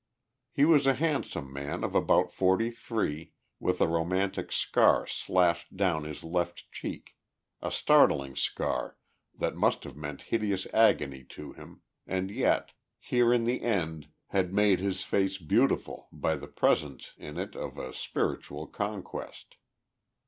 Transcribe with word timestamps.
He 0.51 0.65
was 0.65 0.87
a 0.87 0.95
handsome 0.95 1.53
man 1.53 1.83
of 1.83 1.93
about 1.93 2.31
forty 2.31 2.71
three, 2.71 3.33
with 3.59 3.79
a 3.79 3.87
romantic 3.87 4.51
scar 4.51 5.05
slashed 5.05 5.77
down 5.77 6.05
his 6.05 6.23
left 6.23 6.71
cheek, 6.71 7.17
a 7.61 7.69
startling 7.69 8.35
scar 8.35 8.97
that 9.37 9.53
must 9.55 9.83
have 9.83 9.95
meant 9.95 10.23
hideous 10.33 10.65
agony 10.73 11.23
to 11.25 11.53
him, 11.53 11.83
and 12.07 12.31
yet, 12.31 12.71
here 12.97 13.31
in 13.31 13.43
the 13.43 13.61
end, 13.61 14.07
had 14.29 14.51
made 14.51 14.79
his 14.79 15.03
face 15.03 15.37
beautiful, 15.37 16.09
by 16.11 16.35
the 16.35 16.47
presence 16.47 17.13
in 17.17 17.37
it 17.37 17.55
of 17.55 17.77
a 17.77 17.93
spiritual 17.93 18.65
conquest. 18.65 19.55